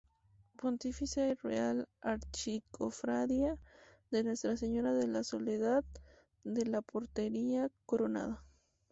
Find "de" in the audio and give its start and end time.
4.09-4.23, 4.93-5.05, 6.43-6.65